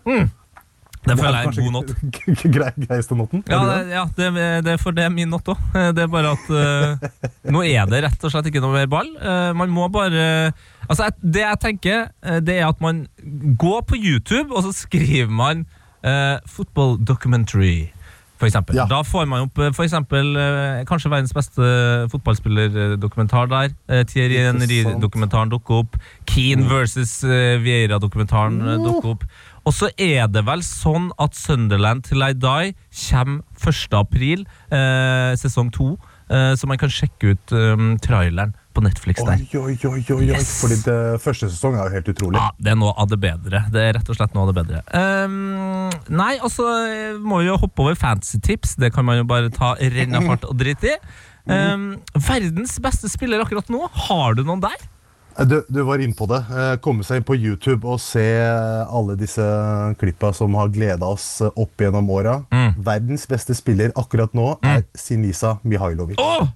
Det 1.07 1.15
føler 1.15 1.37
jeg 1.37 1.47
er 1.47 1.51
en 1.51 1.65
god 1.65 1.75
not. 1.77 1.91
grei, 2.55 2.71
greieste 2.83 3.15
noten. 3.15 3.43
Ja, 3.47 3.59
det 3.69 3.93
ja 3.93 4.03
det, 4.17 4.47
det, 4.67 4.75
for 4.81 4.95
det 4.95 5.05
er 5.07 5.13
min 5.13 5.31
not 5.31 5.47
òg. 5.47 5.61
Det 5.95 6.03
er 6.03 6.11
bare 6.11 6.33
at 6.35 6.49
uh, 6.51 7.21
nå 7.53 7.63
er 7.63 7.87
det 7.89 8.03
rett 8.05 8.25
og 8.25 8.33
slett 8.33 8.49
ikke 8.51 8.63
noe 8.63 8.75
mer 8.75 8.89
ball. 8.91 9.07
Uh, 9.21 9.51
man 9.57 9.71
må 9.73 9.87
bare 9.93 10.51
Altså, 10.89 11.11
det 11.21 11.43
jeg 11.43 11.57
tenker, 11.61 12.07
eh, 12.25 12.39
det 12.41 12.55
er 12.57 12.65
at 12.65 12.79
man 12.81 13.03
går 13.61 13.83
på 13.85 13.93
YouTube, 13.99 14.49
og 14.49 14.63
så 14.65 14.71
skriver 14.73 15.29
man 15.29 15.67
uh, 16.01 16.41
'football 16.49 16.97
documentary'. 16.97 17.93
For 18.39 18.47
eksempel. 18.47 18.75
Ja. 18.75 18.87
Da 18.89 19.03
får 19.03 19.27
man 19.27 19.45
opp 19.45 19.59
for 19.75 19.83
eksempel, 19.83 20.31
kanskje 20.87 21.11
verdens 21.11 21.33
beste 21.35 21.61
fotballspillerdokumentar 22.09 23.49
der. 23.51 23.75
Thierry 24.07 24.39
Henry-dokumentaren 24.39 25.51
dukker 25.51 25.83
opp. 25.83 25.97
Keane 26.25 26.63
versus 26.69 27.19
uh, 27.27 27.59
Vieira-dokumentaren 27.61 28.61
dukker 28.79 29.09
opp. 29.17 29.27
Og 29.65 29.75
så 29.75 29.89
er 29.97 30.29
det 30.31 30.45
vel 30.47 30.63
sånn 30.65 31.09
at 31.21 31.35
Sunderland 31.37 32.05
til 32.07 32.23
I 32.25 32.33
Die 32.37 32.73
kommer 33.09 33.43
1. 33.59 33.97
april, 33.99 34.45
eh, 34.71 35.33
sesong 35.39 35.71
2. 35.75 35.91
Eh, 36.29 36.53
så 36.55 36.67
man 36.69 36.77
kan 36.77 36.91
sjekke 36.93 37.33
ut 37.33 37.53
um, 37.57 37.95
traileren 37.97 38.51
på 38.77 38.83
Netflix 38.85 39.23
der. 39.25 39.39
Oi, 39.57 39.73
oi, 39.73 39.77
oi, 39.89 40.03
oi. 40.13 40.27
Yes. 40.27 40.51
Fordi 40.61 40.77
det 40.85 40.97
første 41.23 41.49
sesong 41.49 41.73
er 41.73 41.87
jo 41.87 41.95
helt 41.95 42.11
utrolig. 42.13 42.37
Ja, 42.37 42.51
Det 42.59 42.73
er 42.75 42.77
noe 42.77 42.93
av 43.01 43.09
det 43.09 43.17
bedre. 43.23 43.63
Det 43.73 43.81
er 43.81 43.97
rett 43.97 44.11
og 44.13 44.19
slett 44.19 44.35
noe 44.37 44.45
av 44.45 44.51
det 44.51 44.59
bedre. 44.59 44.83
Ehm, 44.93 45.89
nei, 46.13 46.35
altså 46.37 46.67
eh, 46.85 47.17
må 47.17 47.41
vi 47.41 47.49
jo 47.49 47.57
hoppe 47.63 47.81
over 47.81 47.97
fancy 47.97 48.37
tips. 48.45 48.77
Det 48.77 48.93
kan 48.93 49.07
man 49.09 49.23
jo 49.23 49.25
bare 49.29 49.49
ta 49.53 49.73
renna 49.81 50.21
fart 50.27 50.45
og 50.49 50.55
drite 50.61 50.93
i. 50.93 51.01
Ehm, 51.49 51.95
verdens 52.13 52.75
beste 52.83 53.09
spiller 53.09 53.41
akkurat 53.41 53.71
nå, 53.73 53.79
har 54.05 54.35
du 54.37 54.43
noen 54.45 54.59
der? 54.61 54.75
Du, 55.47 55.63
du 55.69 55.81
var 55.87 56.01
inne 56.03 56.15
på 56.17 56.25
det. 56.27 56.39
Eh, 56.51 56.73
Komme 56.83 57.05
seg 57.07 57.21
inn 57.21 57.27
på 57.27 57.37
YouTube 57.37 57.87
og 57.87 57.99
se 58.03 58.23
alle 58.43 59.15
disse 59.19 59.45
klippa 60.01 60.33
som 60.35 60.55
har 60.59 60.71
gleda 60.73 61.07
oss 61.07 61.27
opp 61.47 61.79
gjennom 61.79 62.09
åra. 62.11 62.39
Mm. 62.51 62.73
Verdens 62.83 63.27
beste 63.29 63.55
spiller 63.55 63.93
akkurat 63.99 64.33
nå 64.35 64.57
er 64.65 64.83
Sinisa 64.97 65.57
Mihailovic. 65.63 66.19
Åh! 66.19 66.47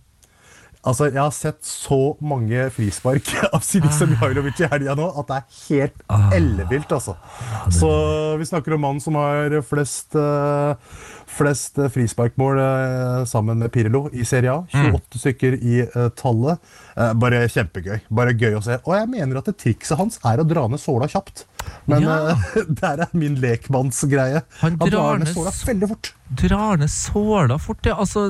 Altså, 0.84 1.08
Jeg 1.08 1.22
har 1.22 1.32
sett 1.32 1.62
så 1.64 1.98
mange 2.20 2.66
frispark 2.76 3.30
av 3.56 3.62
Sinisa 3.64 4.08
Mihailovic 4.10 4.60
i 4.60 4.68
helga 4.72 4.96
nå 5.00 5.06
at 5.22 5.30
det 5.30 5.38
er 5.38 5.60
helt 5.70 6.04
ellevilt, 6.36 6.92
altså. 6.92 7.16
Så 7.72 7.90
vi 8.40 8.48
snakker 8.50 8.76
om 8.76 8.84
mannen 8.84 9.04
som 9.04 9.16
har 9.16 9.56
flest, 9.64 10.18
eh, 10.20 11.00
flest 11.38 11.80
eh, 11.80 11.88
frisparkmål 11.94 12.60
eh, 12.66 13.24
sammen 13.32 13.64
med 13.64 13.72
Pirlo 13.72 14.10
i 14.12 14.28
Serie 14.28 14.58
A. 14.58 14.66
28 14.74 15.24
stykker 15.24 15.56
i 15.62 15.86
tallet. 16.20 16.60
Bare 17.20 17.46
kjempegøy. 17.50 18.04
Bare 18.14 18.36
gøy 18.36 18.60
å 18.60 18.66
se. 18.66 18.82
Og 18.84 18.98
jeg 18.98 19.12
mener 19.16 19.40
at 19.40 19.48
det 19.50 19.56
trikset 19.64 19.98
hans 20.00 20.20
er 20.28 20.44
å 20.44 20.48
dra 20.48 20.68
ned 20.68 20.84
såla 20.84 21.08
kjapt. 21.10 21.46
Men 21.86 22.04
Ja. 22.04 22.18
uh, 22.32 22.44
der 22.82 23.02
er 23.06 23.10
min 23.14 23.36
lekmannsgreie. 23.44 24.42
Han 24.62 24.78
drar 24.80 25.18
ned 25.20 25.28
såla 25.34 25.52
veldig 25.68 25.90
fort. 25.90 26.12
Drar 26.44 26.78
ned 26.82 26.90
såla 26.90 27.58
fort, 27.62 27.86
ja. 27.86 27.96
Altså, 28.00 28.24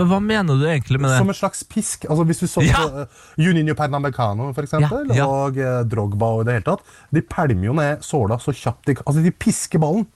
hva 0.00 0.18
mener 0.20 0.58
du 0.60 0.66
egentlig 0.68 1.00
med 1.00 1.10
det? 1.10 1.18
Som 1.22 1.28
en 1.32 1.38
slags 1.38 1.62
pisk. 1.64 2.04
Altså 2.10 2.24
Hvis 2.28 2.42
vi 2.42 2.50
så 2.52 2.62
Ja. 2.66 2.76
på 2.82 3.04
uh, 3.04 3.06
Juninho 3.38 3.74
Pernamecano 3.78 4.52
for 4.52 4.62
eksempel, 4.66 5.10
ja. 5.16 5.26
og 5.26 5.56
uh, 5.56 5.80
Drogba 5.88 6.26
og 6.36 6.42
i 6.42 6.48
det 6.50 6.58
hele 6.58 6.68
tatt, 6.72 6.82
de 7.14 7.22
pælmer 7.22 7.64
jo 7.70 7.72
ned 7.78 8.02
såla 8.06 8.38
så 8.42 8.52
kjapt 8.52 8.86
de 8.90 8.94
kan. 8.98 9.06
Altså, 9.06 9.22
de 9.24 9.30
pisker 9.30 9.78
ballen. 9.82 10.06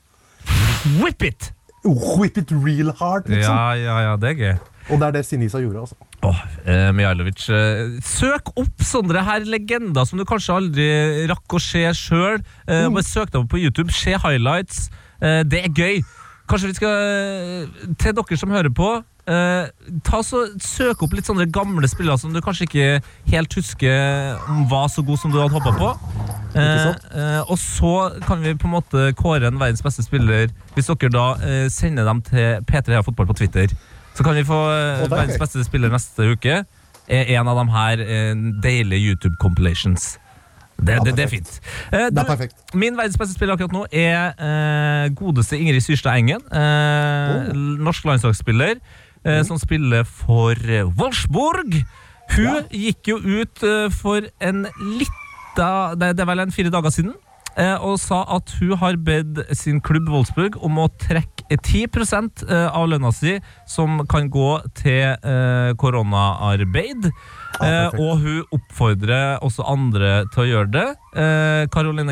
Whip 1.03 1.23
it! 1.23 1.53
Whip 1.85 2.39
it 2.41 2.51
real 2.53 2.93
hard, 2.99 3.29
liksom. 3.29 3.55
Ja, 3.55 3.75
ja, 3.77 3.99
ja, 4.11 4.17
det 4.17 4.31
er 4.31 4.39
gøy. 4.41 4.55
Og 4.91 5.01
det 5.01 5.07
er 5.07 5.13
det 5.19 5.25
Sinisa 5.27 5.61
gjorde. 5.61 5.81
altså. 5.87 5.95
Åh, 6.25 6.39
eh, 6.65 6.91
Mijailovic. 6.97 7.49
eh, 7.53 7.99
Søk 8.01 8.53
opp 8.57 8.81
sånne 8.81 9.25
her 9.27 9.45
legender 9.45 10.07
som 10.09 10.19
du 10.19 10.25
kanskje 10.25 10.57
aldri 10.57 10.87
rakk 11.29 11.57
å 11.59 11.61
se 11.61 11.85
sjøl. 11.99 12.39
Eh, 12.67 12.89
bare 12.89 13.05
søk 13.05 13.31
deg 13.33 13.43
opp 13.43 13.51
på 13.53 13.61
YouTube, 13.61 13.93
se 13.93 14.17
highlights. 14.17 14.87
Eh, 15.21 15.43
det 15.45 15.65
er 15.67 15.69
gøy. 15.75 16.05
Kanskje 16.49 16.71
vi 16.71 16.77
skal 16.77 16.95
eh, 16.95 17.67
Til 18.01 18.17
dere 18.17 18.37
som 18.41 18.51
hører 18.53 18.73
på, 18.73 18.89
eh, 19.29 19.69
ta 20.05 20.21
så 20.25 20.47
søk 20.61 21.03
opp 21.05 21.13
litt 21.17 21.29
sånne 21.29 21.47
gamle 21.53 21.89
spillere 21.89 22.19
som 22.21 22.33
du 22.33 22.41
kanskje 22.45 22.69
ikke 22.69 22.89
helt 23.33 23.55
husker 23.57 24.41
om 24.49 24.67
var 24.69 24.89
så 24.93 25.05
god 25.05 25.21
som 25.21 25.33
du 25.33 25.41
hadde 25.41 25.57
håpa 25.57 25.77
på. 25.77 25.93
Og 27.49 27.59
så 27.59 27.95
kan 28.25 28.41
vi 28.45 28.55
på 28.55 28.69
en 28.69 28.77
måte 28.77 29.09
kåre 29.19 29.49
en 29.49 29.59
verdens 29.59 29.83
beste 29.83 30.05
spiller 30.05 30.49
hvis 30.77 30.87
dere 30.87 31.11
da 31.11 31.27
sender 31.73 32.05
dem 32.07 32.21
til 32.23 32.61
P3 32.69 33.03
Fotball 33.03 33.27
på 33.27 33.37
Twitter. 33.41 33.73
Så 34.15 34.23
kan 34.23 34.35
vi 34.39 34.45
få 34.47 34.59
eh, 34.71 35.05
er 35.05 35.11
verdens 35.11 35.39
beste 35.41 35.65
spiller 35.67 35.91
neste 35.91 36.29
uke. 36.35 36.61
En 37.09 37.49
av 37.51 37.59
de 37.61 37.65
her 37.75 38.01
eh, 38.01 38.35
deilige 38.63 39.11
YouTube 39.13 39.35
compilations. 39.43 40.15
Det, 40.75 40.97
det, 41.07 41.13
det 41.17 41.25
er 41.25 41.31
fint. 41.31 41.51
Eh, 41.93 42.09
Det 42.11 42.23
er. 42.23 42.49
Min 42.75 42.97
verdens 42.99 43.19
beste 43.21 43.35
spiller 43.37 43.55
akkurat 43.55 43.73
nå 43.75 43.85
er 43.95 44.33
eh, 44.39 45.11
godeste 45.15 45.59
Ingrid 45.59 45.83
Syrstad 45.85 46.17
Engen. 46.19 46.41
Eh, 46.51 47.35
Oh. 47.35 47.53
Norsk 47.85 48.05
landslagsspiller 48.05 48.79
mm. 49.25 49.45
som 49.49 49.59
spiller 49.59 50.05
for 50.05 50.53
eh, 50.69 50.85
Wolfsburg. 50.99 51.79
Hun 52.35 52.45
Ja. 52.45 52.61
gikk 52.71 53.09
jo 53.09 53.19
ut 53.19 53.63
eh, 53.63 53.91
for 53.93 54.27
en 54.41 54.65
lita 54.99 55.95
det, 55.99 56.15
det 56.17 56.23
er 56.25 56.27
vel 56.31 56.41
en 56.47 56.53
fire 56.55 56.71
dager 56.73 56.91
siden. 56.91 57.15
eh, 57.57 57.75
Og 57.85 57.99
sa 58.01 58.25
at 58.37 58.51
hun 58.61 58.77
har 58.79 58.97
bedt 58.97 59.45
sin 59.57 59.81
klubb 59.81 60.09
Wolfsburg 60.09 60.57
om 60.63 60.79
å 60.79 60.89
trekke 60.99 61.34
10 61.51 61.87
eh, 62.49 62.69
av 62.73 62.89
lønna 62.89 63.11
si, 63.13 63.37
som 63.69 64.01
kan 64.11 64.31
gå 64.33 64.49
til 64.79 65.15
eh, 65.17 65.73
koronaarbeid. 65.81 67.11
Ja, 67.11 67.41
Eh, 67.55 67.93
og 68.03 68.19
hun 68.19 68.41
oppfordrer 68.51 69.37
også 69.47 69.63
andre 69.71 70.25
til 70.35 70.43
å 70.43 70.47
gjøre 70.49 70.71
det. 70.75 70.87
Eh, 71.15 71.67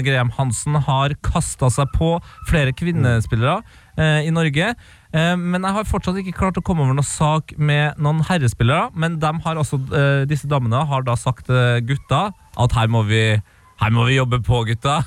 Graham 0.06 0.30
Hansen 0.36 0.76
har 0.86 1.16
kasta 1.18 1.66
seg 1.68 1.90
på 1.96 2.12
flere 2.48 2.70
kvinnespillere 2.72 3.56
i 3.98 4.30
Norge. 4.32 4.70
Men 5.12 5.66
jeg 5.66 5.74
har 5.76 5.84
fortsatt 5.84 6.16
ikke 6.22 6.32
klart 6.38 6.56
å 6.56 6.62
komme 6.64 6.80
over 6.86 6.94
noen 6.94 7.04
sak 7.04 7.52
med 7.58 7.98
noen 7.98 8.22
herrespillere. 8.24 8.86
Men 8.94 9.18
også, 9.60 9.80
disse 10.30 10.46
damene 10.48 10.86
har 10.86 11.02
da 11.02 11.12
sagt 11.18 11.50
til 11.50 11.82
gutta 11.90 12.30
at 12.56 12.72
her 12.78 12.88
må 12.88 13.02
vi, 13.10 13.34
her 13.82 13.90
må 13.92 14.06
vi 14.06 14.16
jobbe 14.16 14.40
på, 14.46 14.62
gutta. 14.70 15.02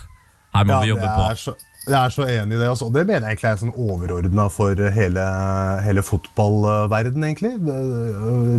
Her 0.53 0.67
må 0.67 0.75
Ja, 0.75 0.81
vi 0.83 0.91
jobbe 0.91 1.07
på. 1.15 1.23
så, 1.39 1.55
jeg 1.85 1.97
er 1.99 2.13
så 2.13 2.25
enig 2.25 2.55
i 2.55 2.59
det. 2.59 2.69
Altså. 2.69 2.87
Og 2.87 2.95
det 2.95 3.05
mener 3.05 3.27
jeg 3.27 3.35
egentlig 3.35 3.49
er 3.51 3.59
sånn 3.61 3.75
overordna 3.77 4.47
for 4.53 4.79
hele, 4.97 5.25
hele 5.85 6.03
fotballverden, 6.05 7.25
egentlig. 7.27 7.53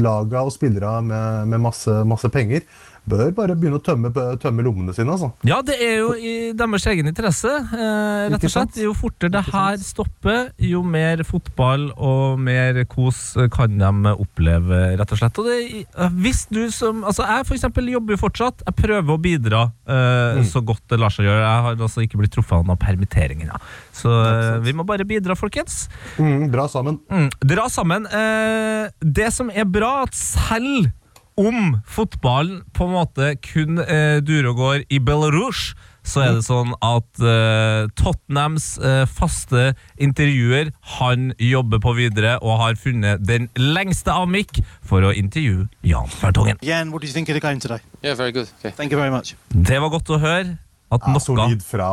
Laga 0.04 0.44
og 0.46 0.54
spillere 0.54 1.00
med, 1.06 1.48
med 1.52 1.64
masse, 1.66 1.96
masse 2.08 2.30
penger 2.32 2.62
bør 3.06 3.30
bare 3.36 3.54
begynne 3.58 3.78
å 3.78 3.84
tømme, 3.86 4.10
tømme 4.42 4.64
lommene 4.66 4.94
sine. 4.96 5.12
Altså. 5.14 5.30
Ja, 5.46 5.60
det 5.66 5.76
er 5.82 5.96
jo 6.00 6.12
i 6.18 6.52
deres 6.58 6.86
egen 6.90 7.06
interesse, 7.10 7.48
eh, 7.48 8.26
rett 8.32 8.44
og 8.48 8.52
slett. 8.52 8.78
Jo 8.82 8.92
fortere 8.98 9.30
det 9.36 9.44
her 9.52 9.76
stopper, 9.82 10.50
jo 10.58 10.82
mer 10.82 11.22
fotball 11.26 11.88
og 11.96 12.38
mer 12.42 12.82
kos 12.90 13.36
kan 13.54 13.78
de 13.78 14.14
oppleve, 14.16 14.80
rett 14.98 15.12
og 15.14 15.20
slett. 15.22 15.38
Og 15.38 15.46
det, 15.50 15.86
eh, 15.86 16.08
hvis 16.22 16.46
du 16.50 16.64
som 16.74 17.04
Altså, 17.06 17.22
jeg 17.28 17.46
for 17.46 17.54
eksempel 17.54 17.88
jobber 17.92 18.16
jo 18.16 18.20
fortsatt. 18.24 18.62
Jeg 18.66 18.74
prøver 18.80 19.14
å 19.14 19.20
bidra 19.22 19.62
eh, 19.86 20.36
Mm. 20.36 20.44
så 20.44 20.60
godt 20.64 20.82
det 20.90 20.98
lar 20.98 21.10
seg 21.14 21.24
gjøre. 21.26 21.40
Jeg 21.46 21.62
har 21.62 21.76
altså 21.76 22.02
ikke 22.02 22.18
blitt 22.18 22.32
truffet 22.34 22.56
av 22.58 22.64
noen 22.66 22.76
permitteringer. 22.80 23.46
Ja. 23.46 23.58
Så 23.94 24.10
eh, 24.10 24.58
vi 24.64 24.72
må 24.72 24.84
bare 24.84 25.04
bidra, 25.06 25.36
folkens. 25.38 25.88
Mm, 26.18 26.50
dra 26.50 26.66
sammen. 26.68 26.98
Mm, 27.10 27.30
dra 27.46 27.68
sammen. 27.72 28.06
Eh, 28.10 28.88
det 29.00 29.32
som 29.32 29.50
er 29.50 29.64
bra, 29.64 30.02
at 30.02 30.14
selv 30.14 30.90
om 31.36 31.76
fotballen 31.84 32.62
på 32.72 32.86
en 32.86 32.94
måte 32.96 33.34
kun 33.44 33.80
eh, 33.82 34.18
durer 34.24 34.50
og 34.52 34.56
går 34.60 34.86
i 34.92 35.00
Belarus, 35.04 35.74
så 36.06 36.22
er 36.22 36.36
det 36.36 36.44
sånn 36.46 36.70
at 36.84 37.20
eh, 37.20 37.88
Tottenhams 37.98 38.76
eh, 38.78 39.02
faste 39.10 39.72
intervjuer 39.98 40.70
Han 41.00 41.32
jobber 41.42 41.82
på 41.82 41.96
videre 41.98 42.36
og 42.38 42.60
har 42.62 42.78
funnet 42.78 43.24
den 43.26 43.48
lengste 43.58 44.14
av 44.14 44.28
mikk 44.30 44.60
for 44.86 45.02
å 45.02 45.10
intervjue 45.10 45.66
Jan 45.86 46.06
Fertongen. 46.12 46.62
Jan, 46.62 46.92
hva 46.94 47.02
do 47.02 47.08
du 47.10 47.18
om 47.18 47.26
of 47.26 47.34
the 47.34 47.42
game 47.42 47.80
Ja, 48.02 48.14
veldig 48.14 48.22
very 48.22 48.32
good. 48.32 48.48
Okay. 48.60 48.70
Thank 48.70 48.94
you 48.94 49.00
very 49.00 49.10
much. 49.10 49.34
Det 49.50 49.80
var 49.82 49.90
godt 49.90 50.14
å 50.14 50.20
høre. 50.22 50.58
At 50.86 51.02
Ja, 51.02 51.16
noe, 51.16 51.18
solid 51.18 51.64
fra, 51.66 51.88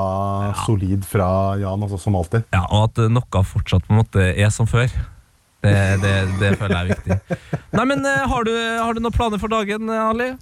solid 0.67 1.01
fra 1.09 1.57
Jan, 1.57 1.81
altså, 1.81 1.97
som 1.97 2.15
alltid. 2.15 2.45
ja, 2.53 2.61
og 2.69 2.91
at 2.91 3.09
noe 3.09 3.43
fortsatt 3.49 3.87
på 3.87 3.95
en 3.95 4.03
måte 4.03 4.21
er 4.37 4.53
som 4.53 4.69
før. 4.69 4.93
Det, 5.63 5.75
det, 6.03 6.13
det 6.41 6.49
føler 6.59 6.75
jeg 6.75 6.83
er 6.83 6.89
viktig. 6.91 7.37
Nei, 7.77 7.85
men 7.87 8.03
eh, 8.09 8.23
Har 8.27 8.43
du, 8.47 8.51
har 8.53 8.93
du 8.97 8.99
noen 9.03 9.15
planer 9.15 9.39
for 9.39 9.51
dagen, 9.53 9.87
eh, 9.89 10.09
Ali? 10.09 10.33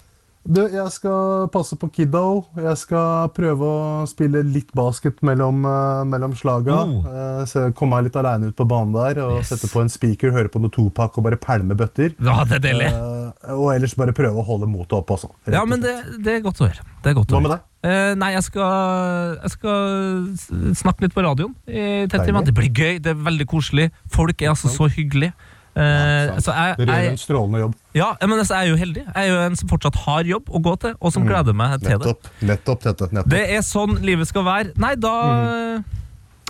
Du, 0.42 0.62
jeg 0.66 0.90
skal 0.90 1.46
passe 1.54 1.76
på 1.78 1.88
kiddo. 1.94 2.44
Jeg 2.58 2.78
skal 2.82 3.30
prøve 3.36 3.68
å 3.68 4.06
spille 4.10 4.42
litt 4.42 4.72
basket 4.74 5.20
mellom, 5.26 5.62
uh, 5.68 6.02
mellom 6.10 6.34
slaga. 6.38 6.80
Oh. 6.82 7.06
Uh, 7.06 7.44
så 7.50 7.68
Komme 7.78 8.00
meg 8.00 8.10
litt 8.10 8.18
aleine 8.18 8.50
ut 8.50 8.58
på 8.58 8.66
banen 8.66 8.96
der 8.96 9.22
og 9.22 9.36
Yes. 9.38 9.52
sette 9.54 9.70
på 9.70 9.84
en 9.84 9.92
speaker, 9.92 10.34
høre 10.34 10.50
på 10.50 10.62
noe 10.64 10.74
Tupac 10.74 11.20
og 11.20 11.28
bare 11.28 11.38
pælme 11.38 11.78
bøtter. 11.78 12.16
Ja, 12.18 12.42
det 12.50 12.58
er 12.58 12.66
deilig. 12.66 12.90
Uh, 12.90 13.54
og 13.54 13.68
ellers 13.76 13.94
bare 13.96 14.18
prøve 14.18 14.42
å 14.42 14.48
holde 14.48 14.70
motet 14.70 14.98
oppe. 14.98 15.20
Også, 15.20 15.30
Ja, 15.46 15.62
men 15.66 15.86
det, 15.86 15.94
det 16.26 16.40
er 16.40 16.44
godt 16.46 16.64
å 16.64 16.72
høre. 16.72 16.90
Det 17.06 17.14
Hva 17.14 17.42
med 17.42 17.54
deg? 17.54 17.68
Uh, 17.82 18.12
nei, 18.18 18.34
jeg 18.34 18.46
skal, 18.46 19.38
jeg 19.42 19.56
skal 19.56 20.76
snakke 20.78 21.06
litt 21.06 21.16
på 21.18 21.24
radioen. 21.26 21.54
i 21.70 22.06
tett 22.10 22.30
i 22.30 22.44
Det 22.50 22.54
blir 22.58 22.70
gøy, 22.74 23.00
det 23.02 23.14
er 23.14 23.26
veldig 23.30 23.48
koselig. 23.50 23.92
Folk 24.10 24.42
er 24.42 24.56
altså 24.56 24.74
så 24.74 24.90
hyggelige. 24.90 25.34
Eh, 25.72 26.28
Sant. 26.28 26.44
så 26.44 26.52
jeg, 26.58 26.76
Dere 26.82 26.96
gjør 27.00 27.12
en 27.14 27.20
strålende 27.22 27.60
jobb. 27.62 27.76
ja, 27.96 28.10
men 28.28 28.34
altså, 28.42 28.58
jeg 28.58 28.68
er 28.68 28.72
jo 28.74 28.80
heldig. 28.82 29.04
Jeg 29.08 29.22
er 29.22 29.30
jo 29.32 29.38
en 29.46 29.56
som 29.62 29.70
fortsatt 29.72 29.96
har 30.04 30.28
jobb 30.28 30.50
å 30.52 30.60
gå 30.68 30.74
til, 30.84 30.96
og 31.00 31.14
som 31.16 31.24
gleder 31.28 31.56
meg 31.56 31.78
til 31.80 31.94
det. 31.94 31.96
Mm. 31.96 32.02
Nettopp. 32.02 32.28
Nettopp, 32.50 32.90
Nettopp. 33.12 33.30
Det 33.32 33.44
er 33.56 33.64
sånn 33.64 33.96
livet 34.04 34.28
skal 34.28 34.44
være. 34.48 34.74
Nei, 34.84 34.96
da, 35.00 35.14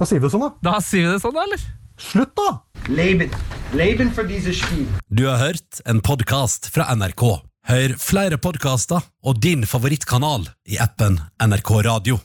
Da 0.02 0.08
sier 0.10 0.18
vi 0.20 0.26
det 0.26 0.34
sånn, 0.34 0.48
da. 0.48 0.72
da 0.72 0.80
sier 0.82 1.06
vi 1.06 1.14
det 1.14 1.22
sånn, 1.22 1.36
da, 1.38 1.44
eller? 1.46 1.62
Slutt, 2.02 2.34
da! 2.40 2.50
Leben. 2.90 3.30
Leben 3.78 4.10
for 4.16 4.26
diese 4.26 4.56
Spiel. 4.58 4.88
Du 5.14 5.28
har 5.30 5.38
hørt 5.38 5.84
en 5.86 6.02
podkast 6.02 6.72
fra 6.74 6.88
NRK. 6.98 7.28
Hør 7.70 7.94
flere 8.02 8.40
podkaster 8.42 9.06
og 9.22 9.38
din 9.44 9.68
favorittkanal 9.70 10.48
i 10.66 10.80
appen 10.82 11.20
NRK 11.46 11.76
Radio. 11.86 12.18